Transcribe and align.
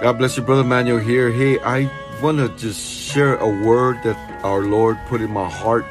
God 0.00 0.16
bless 0.16 0.38
you, 0.38 0.42
Brother 0.42 0.64
Manuel 0.64 0.96
here. 0.96 1.30
Hey, 1.30 1.58
I 1.60 1.90
want 2.22 2.38
to 2.38 2.48
just 2.56 2.80
share 2.80 3.36
a 3.36 3.46
word 3.46 4.02
that 4.02 4.16
our 4.42 4.62
Lord 4.62 4.96
put 5.08 5.20
in 5.20 5.30
my 5.30 5.46
heart. 5.46 5.84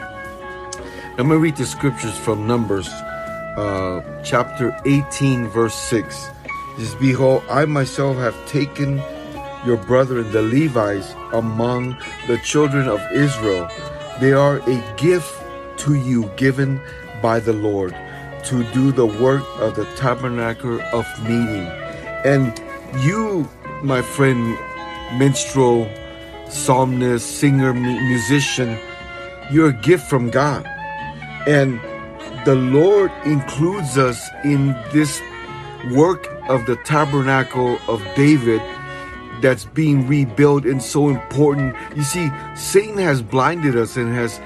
Going 1.16 1.30
to 1.30 1.38
read 1.38 1.56
the 1.58 1.66
scriptures 1.68 2.18
from 2.18 2.48
Numbers 2.48 2.88
uh, 2.88 4.02
chapter 4.24 4.76
18, 4.88 5.50
verse 5.50 5.76
6. 5.76 6.08
It 6.08 6.52
says, 6.80 6.96
Behold, 6.96 7.44
I 7.52 7.66
myself 7.66 8.18
have 8.18 8.34
taken 8.48 9.00
your 9.64 9.78
brethren, 9.78 10.32
the 10.32 10.42
Levites, 10.42 11.14
among 11.32 11.96
the 12.26 12.40
children 12.40 12.88
of 12.88 13.00
Israel. 13.14 13.70
They 14.20 14.34
are 14.34 14.58
a 14.68 14.96
gift 14.98 15.32
to 15.82 15.94
you 15.94 16.32
given 16.36 16.82
by 17.22 17.40
the 17.42 17.54
Lord 17.54 17.96
to 18.46 18.64
do 18.74 18.92
the 18.92 19.06
work 19.06 19.44
of 19.60 19.76
the 19.76 19.86
tabernacle 19.98 20.82
of 20.94 21.06
meeting. 21.22 21.68
And 22.26 22.60
you, 23.04 23.48
my 23.84 24.02
friend, 24.02 24.58
minstrel, 25.18 25.90
psalmist, 26.50 27.40
singer, 27.40 27.74
musician, 27.74 28.78
you're 29.52 29.70
a 29.70 29.82
gift 29.82 30.10
from 30.10 30.30
God. 30.30 30.66
And 31.48 31.80
the 32.46 32.56
Lord 32.56 33.12
includes 33.26 33.98
us 33.98 34.30
in 34.44 34.76
this 34.92 35.22
work 35.92 36.28
of 36.50 36.66
the 36.66 36.76
tabernacle 36.78 37.80
of 37.88 38.04
David 38.16 38.62
that's 39.42 39.66
being 39.66 40.08
rebuilt 40.08 40.66
and 40.66 40.82
so 40.82 41.10
important. 41.10 41.76
You 41.96 42.04
see, 42.04 42.30
Satan 42.56 42.98
has 42.98 43.22
blinded 43.22 43.76
us 43.76 43.96
and 43.96 44.14
has 44.14 44.40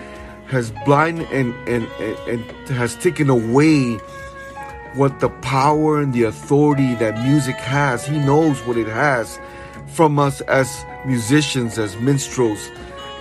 has 0.48 0.72
blind 0.86 1.22
and, 1.32 1.54
and, 1.68 1.88
and, 1.98 2.18
and 2.28 2.42
has 2.70 2.96
taken 2.98 3.30
away 3.30 3.98
what 4.96 5.20
the 5.20 5.30
power 5.30 6.00
and 6.00 6.14
the 6.14 6.24
authority 6.24 6.96
that 6.96 7.24
music 7.24 7.56
has. 7.56 8.06
He 8.06 8.18
knows 8.20 8.60
what 8.66 8.78
it 8.78 8.88
has 8.88 9.40
from 9.88 10.20
us 10.20 10.42
as 10.42 10.86
musicians, 11.06 11.78
as 11.78 11.96
minstrels, 11.98 12.70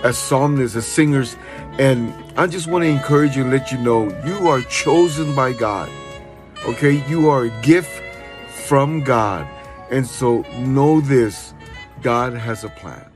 as 0.03 0.17
psalmists, 0.17 0.75
as 0.75 0.85
singers. 0.85 1.35
And 1.79 2.13
I 2.37 2.47
just 2.47 2.67
want 2.67 2.83
to 2.83 2.89
encourage 2.89 3.35
you 3.35 3.43
and 3.43 3.51
let 3.51 3.71
you 3.71 3.77
know 3.77 4.09
you 4.25 4.47
are 4.47 4.61
chosen 4.61 5.35
by 5.35 5.53
God. 5.53 5.89
Okay? 6.65 7.03
You 7.07 7.29
are 7.29 7.43
a 7.43 7.61
gift 7.61 8.01
from 8.67 9.03
God. 9.03 9.47
And 9.91 10.07
so 10.07 10.41
know 10.59 11.01
this 11.01 11.53
God 12.01 12.33
has 12.33 12.63
a 12.63 12.69
plan. 12.69 13.12